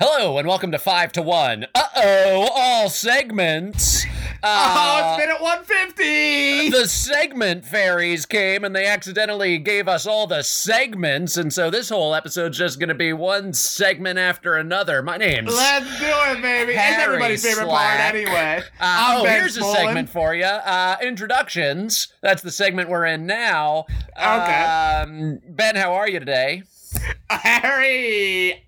Hello 0.00 0.38
and 0.38 0.46
welcome 0.46 0.70
to 0.70 0.78
Five 0.78 1.10
to 1.12 1.22
One. 1.22 1.66
Uh 1.74 1.82
oh, 1.96 2.48
all 2.54 2.88
segments. 2.88 4.04
oh, 4.06 4.08
Uh, 4.44 5.16
it's 5.18 5.20
been 5.26 5.34
at 5.34 5.42
150. 5.42 6.70
the 6.70 6.86
segment 6.86 7.64
fairies 7.64 8.24
came 8.24 8.62
and 8.62 8.76
they 8.76 8.86
accidentally 8.86 9.58
gave 9.58 9.88
us 9.88 10.06
all 10.06 10.28
the 10.28 10.42
segments, 10.44 11.36
and 11.36 11.52
so 11.52 11.68
this 11.68 11.88
whole 11.88 12.14
episode's 12.14 12.56
just 12.56 12.78
gonna 12.78 12.94
be 12.94 13.12
one 13.12 13.52
segment 13.52 14.20
after 14.20 14.54
another. 14.54 15.02
My 15.02 15.16
name's. 15.16 15.52
Let's 15.52 15.98
do 15.98 16.06
it, 16.06 16.42
baby. 16.42 16.74
Harry 16.74 16.92
it's 16.94 17.02
everybody's 17.04 17.42
favorite 17.44 17.66
Slack. 17.66 17.98
part, 17.98 18.14
anyway. 18.14 18.62
Uh, 18.78 19.16
oh, 19.18 19.24
Ben 19.24 19.40
here's 19.40 19.56
a 19.56 19.62
segment 19.64 20.08
for 20.08 20.32
you. 20.32 20.44
Uh, 20.44 20.96
introductions. 21.02 22.06
That's 22.22 22.42
the 22.42 22.52
segment 22.52 22.88
we're 22.88 23.06
in 23.06 23.26
now. 23.26 23.86
Okay. 24.16 24.62
Um, 24.62 25.40
ben, 25.48 25.74
how 25.74 25.94
are 25.94 26.08
you 26.08 26.20
today? 26.20 26.62
Harry, 27.30 28.64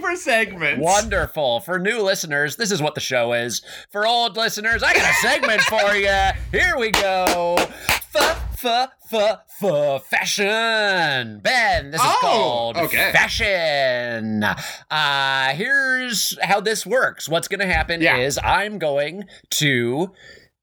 For 0.00 0.16
segments. 0.16 0.82
Wonderful. 0.82 1.60
For 1.60 1.78
new 1.78 2.02
listeners, 2.02 2.56
this 2.56 2.72
is 2.72 2.82
what 2.82 2.94
the 2.96 3.00
show 3.00 3.32
is. 3.32 3.62
For 3.90 4.06
old 4.08 4.36
listeners, 4.36 4.82
I 4.82 4.92
got 4.92 5.08
a 5.08 5.14
segment 5.14 5.60
for 5.62 5.94
you. 5.94 6.08
Here 6.50 6.76
we 6.76 6.90
go. 6.90 7.56
F 7.58 8.64
f 8.64 9.12
f 9.12 9.62
f 9.62 10.04
fashion. 10.06 11.38
Ben, 11.40 11.90
this 11.92 12.00
is 12.00 12.06
Oh, 12.06 12.18
called 12.20 12.76
okay. 12.78 13.12
fashion. 13.12 14.42
Uh 14.90 15.54
here's 15.54 16.36
how 16.42 16.60
this 16.60 16.84
works. 16.84 17.28
What's 17.28 17.46
going 17.46 17.60
to 17.60 17.66
happen 17.66 18.00
Yeah. 18.00 18.16
is 18.16 18.38
I'm 18.42 18.78
going 18.80 19.24
to 19.50 20.12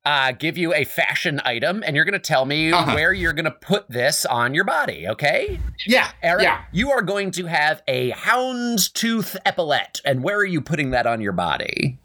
uh, 0.05 0.31
give 0.33 0.57
you 0.57 0.73
a 0.73 0.83
fashion 0.83 1.41
item, 1.45 1.83
and 1.85 1.95
you're 1.95 2.05
going 2.05 2.13
to 2.13 2.19
tell 2.19 2.45
me 2.45 2.71
Uh-huh. 2.71 2.93
where 2.93 3.11
you're 3.13 3.33
going 3.33 3.45
to 3.45 3.51
put 3.51 3.89
this 3.89 4.25
on 4.25 4.53
your 4.53 4.63
body. 4.63 5.07
Okay? 5.07 5.59
Yeah. 5.87 6.09
Eric, 6.21 6.43
Yeah. 6.43 6.61
you 6.71 6.91
are 6.91 7.01
going 7.01 7.31
to 7.31 7.45
have 7.47 7.81
a 7.87 8.11
houndstooth 8.11 9.35
epaulette. 9.45 10.01
And 10.05 10.23
where 10.23 10.37
are 10.37 10.45
you 10.45 10.61
putting 10.61 10.91
that 10.91 11.07
on 11.07 11.21
your 11.21 11.31
body? 11.31 11.97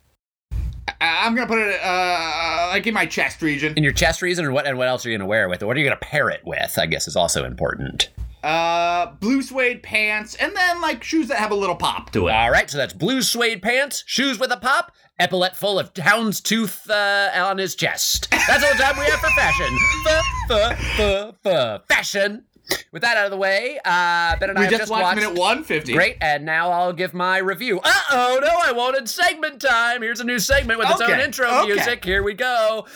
I- 1.01 1.27
I'm 1.27 1.35
gonna 1.35 1.47
put 1.47 1.59
it 1.59 1.81
uh 1.83 2.69
like 2.73 2.87
in 2.87 2.93
my 2.95 3.07
chest 3.07 3.41
region. 3.43 3.73
In 3.77 3.83
your 3.85 3.93
chest 3.93 4.21
region, 4.23 4.45
and 4.45 4.53
what 4.53 4.67
and 4.67 4.77
what 4.77 4.89
else 4.89 5.07
are 5.07 5.11
you 5.11 5.15
going 5.17 5.25
to 5.25 5.31
wear 5.31 5.45
it 5.45 5.49
with 5.49 5.63
it? 5.63 5.67
What 5.67 5.77
are 5.77 5.81
you 5.81 5.87
going 5.87 5.97
to 5.99 6.05
pair 6.05 6.29
it 6.29 6.41
with? 6.45 6.79
I 6.79 6.87
guess 6.87 7.07
is 7.09 7.17
also 7.17 7.45
important. 7.45 8.09
Uh, 8.43 9.13
blue 9.21 9.43
suede 9.43 9.83
pants, 9.83 10.35
and 10.37 10.57
then 10.57 10.81
like 10.81 11.05
shoes 11.05 11.29
that 11.29 11.39
have 11.39 11.51
a 11.51 11.55
little 11.55 11.77
pop 11.77 12.11
to 12.13 12.29
it. 12.29 12.33
All 12.33 12.51
right, 12.51 12.71
so 12.71 12.79
that's 12.79 12.95
blue 12.95 13.21
suede 13.21 13.61
pants, 13.61 14.03
shoes 14.07 14.39
with 14.39 14.51
a 14.51 14.57
pop, 14.57 14.93
epaulette 15.19 15.57
full 15.57 15.79
of 15.79 15.93
houndstooth 15.93 16.89
uh, 16.89 17.45
on 17.45 17.59
his 17.59 17.75
chest. 17.75 18.31
That's 18.31 18.65
all 18.65 18.73
the 18.73 18.83
time 18.83 18.99
we 18.99 19.05
have 19.05 19.21
for 19.21 19.31
fashion. 19.31 19.79
F 20.09 20.25
f 20.51 21.01
f 21.01 21.47
f 21.47 21.83
fashion. 21.89 22.45
With 22.93 23.03
that 23.03 23.17
out 23.17 23.25
of 23.27 23.31
the 23.31 23.37
way, 23.37 23.79
uh, 23.85 24.37
Ben 24.37 24.51
and 24.51 24.59
I 24.59 24.63
we 24.63 24.65
have 24.65 24.71
just, 24.71 24.83
just 24.83 24.91
watched, 24.91 25.03
watched 25.05 25.17
minute 25.17 25.39
150. 25.39 25.93
Great, 25.93 26.17
and 26.21 26.45
now 26.45 26.71
I'll 26.71 26.93
give 26.93 27.15
my 27.15 27.39
review. 27.39 27.81
Uh 27.83 27.93
oh, 28.11 28.39
no, 28.43 28.49
I 28.65 28.73
wanted 28.73 29.09
segment 29.09 29.61
time. 29.61 30.03
Here's 30.03 30.21
a 30.21 30.25
new 30.25 30.39
segment 30.39 30.79
with 30.81 30.91
its 30.91 31.01
own 31.01 31.21
intro 31.21 31.49
okay. 31.49 31.75
music. 31.75 32.05
Here 32.05 32.23
we 32.23 32.35
go. 32.35 32.87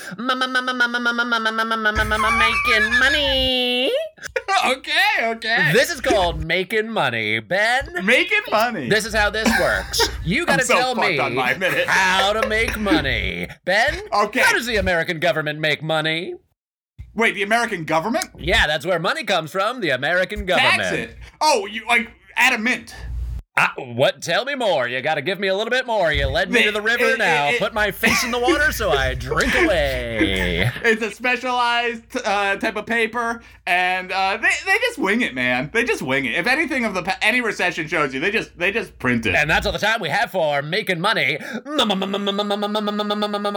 Making 2.38 2.92
money. 2.98 3.90
okay, 4.66 4.90
okay. 5.22 5.70
This 5.72 5.90
is 5.90 6.00
called 6.00 6.44
making 6.44 6.88
money. 6.90 7.40
Ben, 7.40 8.04
Making 8.04 8.40
money. 8.50 8.88
this 8.88 9.04
is 9.04 9.14
how 9.14 9.30
this 9.30 9.48
works. 9.60 10.08
You 10.24 10.46
gotta 10.46 10.64
so 10.64 10.74
tell 10.74 10.94
me 10.94 11.18
how 11.86 12.32
to 12.32 12.48
make 12.48 12.78
money. 12.78 13.48
Ben, 13.64 14.00
Okay. 14.12 14.40
how 14.40 14.52
does 14.52 14.66
the 14.66 14.76
American 14.76 15.20
government 15.20 15.58
make 15.60 15.82
money? 15.82 16.34
Wait, 17.14 17.34
the 17.34 17.42
American 17.42 17.84
government? 17.84 18.30
Yeah, 18.36 18.66
that's 18.66 18.84
where 18.84 18.98
money 18.98 19.24
comes 19.24 19.52
from. 19.52 19.80
The 19.80 19.90
American 19.90 20.46
government. 20.46 20.82
Tax 20.82 20.92
it. 20.92 21.16
Oh, 21.40 21.66
you 21.66 21.86
like 21.86 22.10
adamant. 22.36 22.94
Ah, 23.56 23.72
what? 23.78 24.20
Tell 24.20 24.44
me 24.44 24.56
more. 24.56 24.88
You 24.88 25.00
got 25.00 25.14
to 25.14 25.22
give 25.22 25.38
me 25.38 25.46
a 25.46 25.54
little 25.54 25.70
bit 25.70 25.86
more. 25.86 26.12
You 26.12 26.26
led 26.26 26.50
me 26.50 26.64
to 26.64 26.72
the 26.72 26.82
river. 26.82 27.04
it- 27.04 27.18
now 27.18 27.50
it- 27.50 27.60
put 27.60 27.72
my 27.72 27.92
face 27.92 28.24
in 28.24 28.32
the 28.32 28.38
water 28.40 28.72
so 28.72 28.90
I 28.90 29.14
drink 29.14 29.54
away. 29.54 30.68
It's 30.82 31.00
a 31.02 31.10
specialized 31.12 32.02
uh, 32.24 32.56
type 32.56 32.74
of 32.74 32.84
paper, 32.86 33.42
and 33.64 34.10
uh, 34.10 34.38
they, 34.38 34.50
they 34.66 34.78
just 34.80 34.98
wing 34.98 35.20
it, 35.20 35.34
man. 35.34 35.70
They 35.72 35.84
just 35.84 36.02
wing 36.02 36.24
it. 36.24 36.34
If 36.34 36.48
anything 36.48 36.84
of 36.84 36.94
the 36.94 37.24
any 37.24 37.40
recession 37.40 37.86
shows 37.86 38.12
you, 38.12 38.18
they 38.18 38.32
just 38.32 38.58
they 38.58 38.72
just 38.72 38.98
print 38.98 39.24
it. 39.26 39.36
And 39.36 39.48
that's 39.48 39.66
all 39.66 39.72
the 39.72 39.78
time 39.78 40.00
we 40.00 40.08
have 40.08 40.32
for 40.32 40.60
making 40.60 41.00
money. 41.00 41.38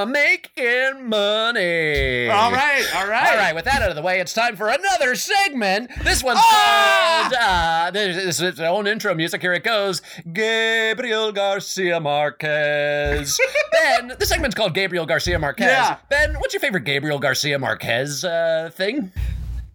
Making 0.05 1.09
money. 1.09 2.29
all 2.29 2.51
right, 2.51 2.85
all 2.95 3.07
right, 3.07 3.31
All 3.31 3.37
right, 3.37 3.55
with 3.55 3.65
that 3.65 3.81
out 3.81 3.89
of 3.89 3.95
the 3.95 4.01
way, 4.01 4.19
it's 4.19 4.33
time 4.33 4.55
for 4.55 4.67
another 4.69 5.15
segment. 5.15 5.89
This 6.03 6.23
one's 6.23 6.39
Ah! 6.41 7.29
called, 7.29 7.33
uh, 7.41 7.91
this 7.91 8.17
is 8.17 8.41
its 8.41 8.59
own 8.59 8.85
intro 8.87 9.13
music. 9.15 9.41
Here 9.41 9.53
it 9.53 9.63
goes 9.63 9.86
Gabriel 10.33 11.31
Garcia 11.31 11.99
Marquez. 11.99 13.39
ben, 13.71 14.13
this 14.19 14.29
segment's 14.29 14.55
called 14.55 14.73
Gabriel 14.73 15.05
Garcia 15.05 15.39
Marquez. 15.39 15.67
Yeah. 15.67 15.97
Ben, 16.09 16.35
what's 16.35 16.53
your 16.53 16.61
favorite 16.61 16.83
Gabriel 16.83 17.19
Garcia 17.19 17.59
Marquez 17.59 18.23
uh, 18.23 18.69
thing? 18.73 19.11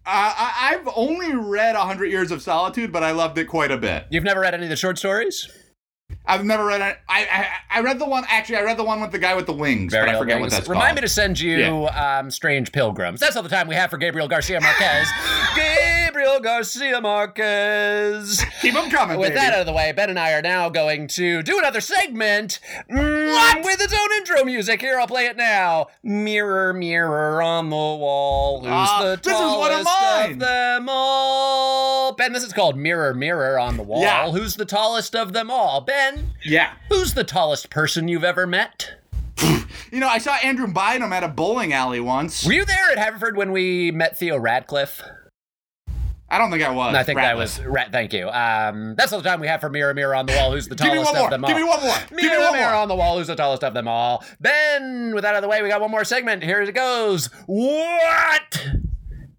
Uh, 0.05 0.33
I, 0.35 0.73
I've 0.73 0.89
only 0.95 1.33
read 1.33 1.75
hundred 1.75 2.11
Years 2.11 2.31
of 2.31 2.41
Solitude, 2.41 2.91
but 2.91 3.03
I 3.03 3.11
loved 3.11 3.37
it 3.37 3.45
quite 3.45 3.71
a 3.71 3.77
bit. 3.77 4.05
You've 4.09 4.23
never 4.23 4.41
read 4.41 4.53
any 4.53 4.63
of 4.63 4.69
the 4.69 4.75
short 4.75 4.97
stories? 4.97 5.49
I've 6.25 6.45
never 6.45 6.65
read 6.65 6.81
it. 6.81 6.97
I, 7.09 7.25
I 7.71 7.79
I 7.79 7.81
read 7.81 7.99
the 7.99 8.05
one. 8.05 8.23
Actually, 8.27 8.57
I 8.57 8.61
read 8.63 8.77
the 8.77 8.83
one 8.83 9.01
with 9.01 9.11
the 9.11 9.19
guy 9.19 9.35
with 9.35 9.45
the 9.45 9.53
wings, 9.53 9.93
but 9.93 10.07
I 10.07 10.17
forget 10.17 10.39
what 10.39 10.51
that's 10.51 10.67
Remind 10.67 10.87
called. 10.87 10.95
me 10.95 11.01
to 11.01 11.07
send 11.07 11.39
you 11.39 11.87
um, 11.87 12.29
Strange 12.31 12.71
Pilgrims. 12.71 13.19
That's 13.19 13.35
all 13.35 13.43
the 13.43 13.49
time 13.49 13.67
we 13.67 13.75
have 13.75 13.89
for 13.89 13.97
Gabriel 13.97 14.27
Garcia 14.27 14.61
Marquez. 14.61 15.07
Gabriel 16.23 16.39
Garcia 16.39 17.01
Marquez. 17.01 18.45
Keep 18.61 18.75
them 18.75 18.89
coming, 18.89 19.19
With 19.19 19.29
baby. 19.29 19.39
that 19.41 19.53
out 19.55 19.59
of 19.59 19.65
the 19.65 19.73
way, 19.73 19.91
Ben 19.91 20.09
and 20.09 20.17
I 20.17 20.31
are 20.31 20.41
now 20.41 20.69
going 20.69 21.07
to 21.09 21.43
do 21.43 21.57
another 21.59 21.81
segment 21.81 22.61
mm, 22.89 23.63
with 23.65 23.81
its 23.81 23.93
own 23.93 24.07
intro 24.17 24.45
music. 24.45 24.79
Here, 24.79 24.97
I'll 24.97 25.05
play 25.07 25.25
it 25.25 25.35
now. 25.35 25.87
Mirror, 26.01 26.75
mirror 26.75 27.41
on 27.41 27.69
the 27.69 27.75
wall, 27.75 28.61
who's 28.61 28.69
Ah, 28.71 29.03
the 29.03 29.15
this 29.21 29.33
is 29.33 29.39
one 29.41 29.71
of 29.73 29.83
tallest 29.83 30.01
mine. 30.01 30.31
of 30.33 30.39
them 30.39 30.87
all? 30.89 32.13
Ben, 32.13 32.31
this 32.31 32.43
is 32.43 32.53
called 32.53 32.77
Mirror, 32.77 33.15
Mirror 33.15 33.59
on 33.59 33.75
the 33.75 33.83
Wall. 33.83 34.01
Yeah. 34.01 34.31
Who's 34.31 34.55
the 34.55 34.65
tallest 34.65 35.17
of 35.17 35.33
them 35.33 35.51
all? 35.51 35.81
Ben, 35.81 36.31
yeah. 36.45 36.75
who's 36.89 37.15
the 37.15 37.25
tallest 37.25 37.69
person 37.69 38.07
you've 38.07 38.23
ever 38.23 38.47
met? 38.47 38.93
You 39.91 39.99
know, 39.99 40.07
I 40.07 40.17
saw 40.17 40.33
Andrew 40.43 40.65
Bynum 40.65 41.13
at 41.13 41.23
a 41.23 41.27
bowling 41.27 41.71
alley 41.71 41.99
once. 41.99 42.43
Were 42.47 42.53
you 42.53 42.65
there 42.65 42.89
at 42.91 42.97
Haverford 42.97 43.37
when 43.37 43.51
we 43.51 43.91
met 43.91 44.17
Theo 44.17 44.39
Radcliffe? 44.39 45.03
I 46.33 46.37
don't 46.39 46.49
think 46.51 46.63
I 46.63 46.71
was. 46.71 46.95
I 46.95 47.03
think 47.03 47.19
that 47.19 47.35
Ratliff. 47.35 47.37
was. 47.37 47.61
Ra- 47.63 47.85
thank 47.91 48.11
you. 48.13 48.27
Um, 48.29 48.95
that's 48.95 49.13
all 49.13 49.21
the 49.21 49.29
time 49.29 49.39
we 49.39 49.47
have 49.47 49.61
for 49.61 49.69
Mirror, 49.69 49.93
Mirror 49.93 50.15
on 50.15 50.25
the 50.25 50.33
Wall. 50.33 50.51
Who's 50.51 50.67
the 50.67 50.75
tallest 50.75 51.13
of 51.15 51.29
them 51.29 51.43
all? 51.45 51.49
Give 51.49 51.57
me 51.57 51.63
one 51.63 51.81
more. 51.81 51.95
Give 52.09 52.11
me 52.17 52.23
Mirror, 52.23 52.39
one 52.41 52.53
mirror 52.53 52.71
more. 52.71 52.75
on 52.81 52.87
the 52.87 52.95
wall, 52.95 53.17
who's 53.17 53.27
the 53.27 53.35
tallest 53.35 53.63
of 53.63 53.73
them 53.73 53.87
all? 53.87 54.23
Ben, 54.39 55.13
with 55.13 55.23
that 55.23 55.29
out 55.31 55.37
of 55.37 55.41
the 55.43 55.47
way, 55.47 55.61
we 55.61 55.69
got 55.69 55.79
one 55.81 55.91
more 55.91 56.03
segment. 56.03 56.43
Here 56.43 56.61
it 56.61 56.71
goes. 56.73 57.27
What? 57.45 58.67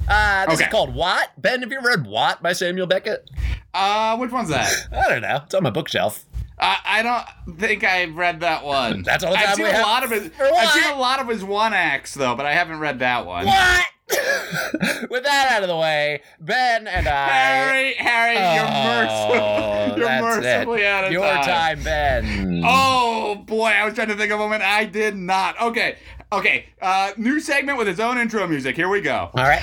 Uh, 0.08 0.46
this 0.46 0.54
Okay. 0.56 0.64
is 0.64 0.70
called 0.70 0.94
What? 0.94 1.30
Ben, 1.38 1.62
have 1.62 1.72
you 1.72 1.80
read 1.80 2.06
What 2.06 2.42
by 2.42 2.52
Samuel 2.52 2.86
Beckett? 2.86 3.28
Uh, 3.72 4.16
which 4.18 4.30
one's 4.30 4.50
that? 4.50 4.70
I 4.92 5.08
don't 5.08 5.22
know. 5.22 5.40
It's 5.44 5.54
on 5.54 5.62
my 5.62 5.70
bookshelf. 5.70 6.24
Uh, 6.58 6.76
I 6.84 7.02
don't 7.02 7.58
think 7.58 7.82
I've 7.82 8.14
read 8.16 8.40
that 8.40 8.64
one. 8.64 9.02
That's 9.02 9.24
all 9.24 9.32
the 9.32 9.36
time 9.38 9.48
I've 9.48 9.54
seen 9.56 9.64
we 9.64 9.72
a 9.72 9.80
lot 9.82 10.04
of 10.04 10.10
his. 10.10 10.30
I've 10.40 10.70
seen 10.70 10.92
a 10.92 10.96
lot 10.98 11.20
of 11.20 11.26
his 11.28 11.42
one 11.42 11.72
acts 11.72 12.14
though, 12.14 12.36
but 12.36 12.46
I 12.46 12.52
haven't 12.52 12.78
read 12.78 13.00
that 13.00 13.26
one. 13.26 13.46
What? 13.46 13.86
With 14.08 15.24
that 15.24 15.48
out 15.52 15.62
of 15.62 15.68
the 15.68 15.76
way, 15.76 16.20
Ben 16.40 16.86
and 16.86 17.08
I. 17.08 17.28
Harry, 17.28 17.94
Harry, 17.94 18.34
you're 18.34 18.66
Oh, 18.66 18.84
merciful. 18.84 19.98
You're 19.98 20.20
mercifully 20.20 20.80
it. 20.82 20.86
out 20.86 21.04
of 21.04 21.12
Your 21.12 21.24
time. 21.26 21.44
time, 21.44 21.82
Ben. 21.82 22.62
Oh 22.66 23.36
boy, 23.46 23.68
I 23.68 23.84
was 23.84 23.94
trying 23.94 24.08
to 24.08 24.14
think 24.16 24.30
of 24.32 24.40
a 24.40 24.42
moment. 24.42 24.62
I 24.62 24.84
did 24.84 25.16
not. 25.16 25.60
Okay, 25.60 25.96
okay. 26.32 26.66
Uh, 26.82 27.12
new 27.16 27.40
segment 27.40 27.78
with 27.78 27.88
its 27.88 28.00
own 28.00 28.18
intro 28.18 28.46
music. 28.46 28.76
Here 28.76 28.88
we 28.88 29.00
go. 29.00 29.30
All 29.34 29.44
right. 29.44 29.62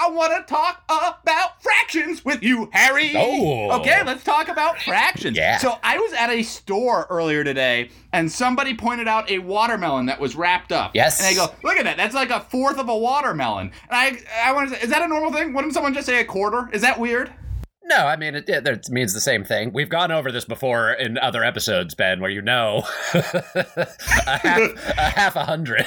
I 0.00 0.10
want 0.10 0.32
to 0.46 0.52
talk 0.52 0.82
about 0.88 1.24
with 2.28 2.42
you, 2.42 2.68
Harry. 2.72 3.12
Oh. 3.16 3.80
Okay, 3.80 4.04
let's 4.04 4.22
talk 4.22 4.48
about 4.48 4.80
fractions. 4.82 5.36
Yeah. 5.36 5.56
So 5.58 5.78
I 5.82 5.98
was 5.98 6.12
at 6.12 6.30
a 6.30 6.42
store 6.42 7.06
earlier 7.08 7.42
today, 7.42 7.90
and 8.12 8.30
somebody 8.30 8.74
pointed 8.74 9.08
out 9.08 9.28
a 9.30 9.38
watermelon 9.38 10.06
that 10.06 10.20
was 10.20 10.36
wrapped 10.36 10.70
up. 10.70 10.92
Yes. 10.94 11.18
And 11.18 11.26
I 11.28 11.34
go, 11.34 11.52
look 11.64 11.78
at 11.78 11.84
that. 11.84 11.96
That's 11.96 12.14
like 12.14 12.30
a 12.30 12.40
fourth 12.40 12.78
of 12.78 12.88
a 12.88 12.96
watermelon. 12.96 13.72
And 13.90 13.90
I, 13.90 14.18
I 14.44 14.52
want 14.52 14.68
to 14.68 14.76
say, 14.76 14.82
is 14.82 14.90
that 14.90 15.02
a 15.02 15.08
normal 15.08 15.32
thing? 15.32 15.54
Wouldn't 15.54 15.72
someone 15.72 15.94
just 15.94 16.06
say 16.06 16.20
a 16.20 16.24
quarter? 16.24 16.68
Is 16.72 16.82
that 16.82 17.00
weird? 17.00 17.32
No, 17.88 18.06
I 18.06 18.16
mean 18.16 18.34
it, 18.34 18.46
it, 18.50 18.66
it 18.66 18.90
means 18.90 19.14
the 19.14 19.20
same 19.20 19.44
thing. 19.44 19.72
We've 19.72 19.88
gone 19.88 20.12
over 20.12 20.30
this 20.30 20.44
before 20.44 20.92
in 20.92 21.16
other 21.16 21.42
episodes, 21.42 21.94
Ben, 21.94 22.20
where 22.20 22.30
you 22.30 22.42
know 22.42 22.82
a 23.14 24.38
half 24.42 24.60
a 24.98 25.10
half 25.10 25.36
a 25.36 25.44
hundred. 25.46 25.86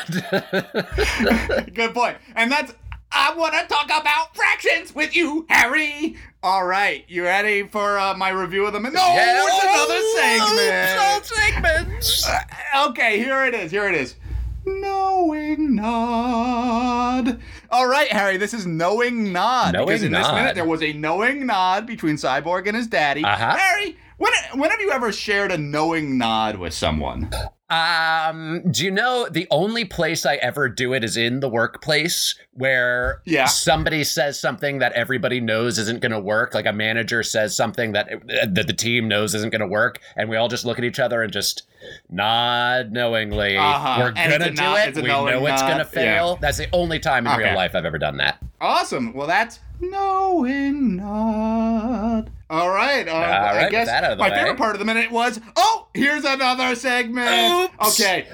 Good 1.75 1.93
point. 1.93 2.17
And 2.35 2.51
that's 2.51 2.73
I 3.11 3.33
want 3.35 3.53
to 3.53 3.65
talk 3.67 3.85
about 3.85 4.35
fractions 4.35 4.95
with 4.95 5.15
you, 5.15 5.45
Harry. 5.49 6.15
All 6.43 6.65
right, 6.65 7.03
you 7.07 7.23
ready 7.23 7.67
for 7.67 7.99
uh, 7.99 8.15
my 8.15 8.29
review 8.29 8.65
of 8.65 8.73
the 8.73 8.79
them? 8.79 8.93
No, 8.93 9.13
it's 9.15 9.63
another 9.63 10.01
segment. 10.15 11.25
segments. 11.25 12.29
Okay, 12.89 13.19
here 13.19 13.45
it 13.45 13.53
is. 13.53 13.69
Here 13.71 13.87
it 13.87 13.95
is. 13.95 14.15
Knowing 14.65 15.75
nod. 15.75 17.39
All 17.69 17.87
right, 17.87 18.11
Harry, 18.11 18.37
this 18.37 18.53
is 18.53 18.65
knowing 18.65 19.31
nod. 19.31 19.73
Knowing 19.73 19.87
because 19.87 20.03
in 20.03 20.11
this 20.11 20.27
minute 20.31 20.55
there 20.55 20.65
was 20.65 20.81
a 20.81 20.93
knowing 20.93 21.45
nod 21.45 21.85
between 21.85 22.15
Cyborg 22.15 22.67
and 22.67 22.75
his 22.75 22.87
daddy. 22.87 23.23
Uh-huh. 23.23 23.57
Harry, 23.57 23.97
When 24.17 24.31
when 24.55 24.69
have 24.69 24.79
you 24.79 24.91
ever 24.91 25.11
shared 25.11 25.51
a 25.51 25.57
knowing 25.57 26.17
nod 26.17 26.57
with 26.57 26.73
someone? 26.73 27.31
Um, 27.71 28.63
do 28.69 28.83
you 28.83 28.91
know 28.91 29.27
the 29.31 29.47
only 29.50 29.85
place 29.85 30.25
I 30.25 30.35
ever 30.35 30.68
do 30.68 30.94
it 30.94 31.03
is 31.06 31.15
in 31.15 31.39
the 31.39 31.47
workplace 31.47 32.35
where 32.53 33.21
Yeah. 33.25 33.45
somebody 33.45 34.03
says 34.03 34.38
something 34.38 34.79
that 34.79 34.91
everybody 34.91 35.39
knows 35.39 35.79
isn't 35.79 36.01
going 36.01 36.12
to 36.12 36.19
work, 36.19 36.53
like 36.53 36.65
a 36.65 36.73
manager 36.73 37.23
says 37.23 37.56
something 37.56 37.94
that 37.94 38.09
that 38.27 38.68
the 38.68 38.73
team 38.73 39.07
knows 39.07 39.33
isn't 39.33 39.51
going 39.51 39.62
to 39.62 39.68
work, 39.68 40.00
and 40.18 40.29
we 40.29 40.35
all 40.35 40.50
just 40.50 40.65
look 40.65 40.77
at 40.79 40.83
each 40.83 41.00
other 41.00 41.21
and 41.23 41.31
just 41.31 41.63
nod 42.09 42.91
knowingly. 42.91 43.56
Uh-huh. 43.57 43.95
We're 44.01 44.12
gonna 44.12 44.50
do 44.50 44.62
nod- 44.62 44.89
it. 44.89 44.95
We 44.95 45.01
know 45.03 45.45
it's 45.47 45.62
gonna 45.63 45.85
fail. 45.85 46.38
That's 46.41 46.57
the 46.57 46.67
only 46.74 47.00
time 47.00 47.25
in 47.25 47.33
Okay. 47.33 47.45
real 47.45 47.56
life 47.56 47.74
I've 47.74 47.85
ever 47.85 47.97
done 47.97 48.17
that. 48.17 48.38
Awesome. 48.59 49.13
Well, 49.13 49.25
that's 49.27 49.59
knowing 49.79 50.97
nod. 50.97 52.29
All 52.51 52.69
right. 52.69 53.07
Uh, 53.07 53.12
All 53.13 53.21
right, 53.21 53.65
I 53.65 53.69
guess 53.69 53.88
that 53.88 54.03
out 54.03 54.12
of 54.12 54.17
the 54.17 54.24
my 54.24 54.29
way. 54.29 54.35
favorite 54.35 54.57
part 54.57 54.75
of 54.75 54.79
the 54.79 54.85
minute 54.85 55.09
was 55.09 55.39
here's 55.93 56.25
another 56.25 56.75
segment. 56.75 57.71
Oops. 57.73 57.99
Okay. 57.99 58.27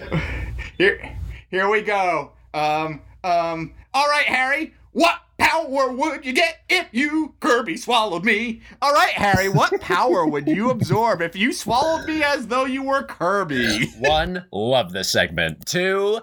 Here, 0.78 1.18
here 1.50 1.70
we 1.70 1.82
go. 1.82 2.32
Um, 2.54 3.02
um. 3.24 3.74
All 3.94 4.08
right, 4.08 4.26
Harry. 4.26 4.74
What 4.92 5.22
power 5.38 5.92
would 5.92 6.26
you 6.26 6.34
get 6.34 6.62
if 6.70 6.88
you 6.92 7.34
Kirby 7.40 7.78
swallowed 7.78 8.26
me? 8.26 8.62
All 8.82 8.94
right, 8.94 9.14
Harry. 9.14 9.50
What 9.50 9.80
power 9.82 10.26
would 10.26 10.48
you 10.48 10.70
absorb 10.70 11.22
if 11.22 11.36
you 11.36 11.54
swallowed 11.54 12.08
me 12.08 12.24
as 12.24 12.48
though 12.48 12.66
you 12.66 12.84
were 12.84 13.04
Kirby? 13.04 13.88
One, 14.00 14.46
love 14.52 14.94
this 14.94 15.10
segment. 15.12 15.66
Two, 15.66 16.22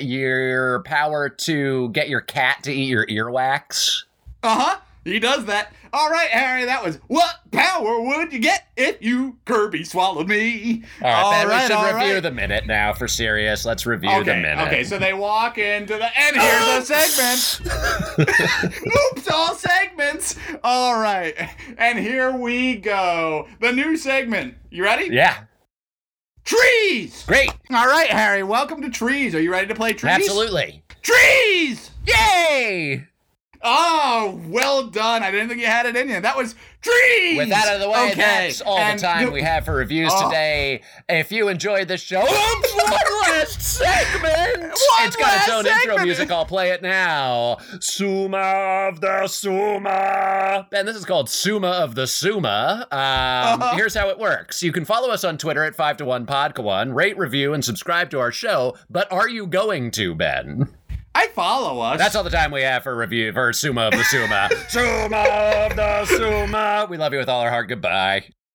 your 0.02 0.82
power 0.84 1.30
to 1.30 1.90
get 1.90 2.10
your 2.10 2.22
cat 2.22 2.64
to 2.64 2.72
eat 2.72 2.88
your 2.88 3.06
earwax. 3.08 4.04
Uh 4.44 4.60
huh. 4.60 4.78
He 5.08 5.20
does 5.20 5.46
that. 5.46 5.74
All 5.94 6.10
right, 6.10 6.28
Harry. 6.30 6.66
That 6.66 6.84
was 6.84 7.00
what 7.08 7.36
power 7.52 8.02
would 8.02 8.34
you 8.34 8.40
get 8.40 8.68
if 8.76 9.02
you 9.02 9.38
Kirby 9.46 9.86
swallowed 9.86 10.28
me? 10.28 10.84
All 11.02 11.10
right, 11.10 11.32
Ben, 11.44 11.48
right, 11.48 11.62
we 11.62 11.68
should 11.68 11.96
review 11.96 12.14
right. 12.16 12.24
the 12.24 12.32
minute 12.32 12.68
now 12.68 12.94
for 12.94 13.08
serious. 13.08 13.64
Let's 13.66 13.86
review 13.86 14.24
the 14.24 14.36
minute. 14.36 14.68
okay, 14.68 14.84
so 14.84 15.00
they 15.00 15.14
walk 15.14 15.58
into 15.58 15.94
the 15.94 16.10
and 16.20 16.36
here's 16.36 16.90
a 16.90 16.94
segment. 16.94 18.88
Oops, 19.18 19.32
all 19.32 19.56
segments. 19.56 20.36
All 20.64 21.00
right, 21.00 21.34
and 21.78 21.98
here 21.98 22.32
we 22.36 22.76
go. 22.76 23.48
The 23.62 23.72
new 23.72 23.96
segment. 23.96 24.56
You 24.70 24.84
ready? 24.84 25.08
Yeah, 25.14 25.46
Trees. 26.44 27.24
great. 27.26 27.50
All 27.72 27.88
right, 27.88 28.10
Harry. 28.10 28.44
Welcome 28.44 28.82
to 28.82 28.90
Trees. 28.90 29.34
Are 29.36 29.42
you 29.42 29.52
ready 29.52 29.68
to 29.68 29.76
play 29.76 29.94
Trees? 29.94 30.12
Absolutely. 30.14 30.84
Trees. 31.02 31.92
Yay! 32.06 33.08
Oh, 33.62 34.40
well 34.48 34.88
done. 34.88 35.24
I 35.24 35.32
didn't 35.32 35.50
think 35.50 35.60
you 35.62 35.68
had 35.68 35.86
it 35.86 35.96
in 35.96 36.10
you. 36.10 36.22
That 36.22 36.38
was 36.38 36.56
trees. 36.82 37.38
With 37.38 37.50
that 37.50 37.68
out 37.68 37.76
of 37.76 37.82
the 37.82 37.90
way, 37.90 38.12
okay. 38.12 38.16
that's 38.16 38.62
all 38.62 38.78
and 38.78 38.98
the 39.00 39.04
time 39.04 39.26
you- 39.26 39.32
we 39.32 39.42
have 39.42 39.66
for 39.66 39.74
reviews 39.76 40.12
Oh. 40.14 40.30
today. 40.30 40.82
If 41.10 41.32
you 41.32 41.48
enjoyed 41.50 41.88
this 41.88 42.02
show, 42.02 42.20
one 42.22 42.28
last 43.28 43.62
segment. 43.62 44.62
One 44.64 45.08
it's 45.08 45.16
got 45.16 45.36
its 45.38 45.50
own 45.50 45.66
intro 45.66 46.04
music. 46.04 46.32
I'll 46.32 46.46
play 46.46 46.70
it 46.72 46.82
now. 46.82 47.58
Suma 47.82 48.38
of 48.90 49.02
the 49.02 49.28
Suma. 49.28 50.68
And 50.72 50.88
this 50.88 50.96
is 50.96 51.06
called 51.06 51.30
Suma 51.30 51.68
of 51.70 51.96
the 51.96 52.08
Suma. 52.08 52.88
Um, 52.92 53.62
Uh-huh. 53.62 53.76
Here's 53.76 53.96
how 53.96 54.10
it 54.10 54.20
works. 54.20 54.62
You 54.64 54.72
can 54.72 54.86
follow 54.86 55.10
us 55.10 55.24
on 55.24 55.38
Twitter 55.38 55.64
at 55.64 55.76
5 55.76 55.98
to 55.98 56.06
1 56.06 56.26
Podca1, 56.26 56.94
rate, 56.96 57.18
review, 57.18 57.54
and 57.54 57.64
subscribe 57.66 58.10
to 58.12 58.20
our 58.20 58.32
show. 58.32 58.76
But 58.90 59.12
are 59.12 59.28
you 59.30 59.48
going 59.48 59.92
to, 59.92 60.14
Ben? 60.16 60.70
I 61.18 61.30
follow 61.30 61.80
us. 61.80 61.98
That's 61.98 62.16
all 62.16 62.24
the 62.24 62.30
time 62.30 62.52
we 62.52 62.62
have 62.62 62.84
for 62.84 62.96
review 62.96 63.34
for 63.34 63.52
Suma 63.52 63.88
of 63.88 63.94
the 63.94 64.04
Suma. 64.04 64.50
Suma 64.70 65.24
of 65.66 65.76
the 65.76 66.06
Suma. 66.06 66.86
We 66.88 66.98
love 66.98 67.12
you 67.12 67.18
with 67.18 67.28
all 67.28 67.42
our 67.42 67.50
heart. 67.50 67.70
Goodbye. 67.70 68.26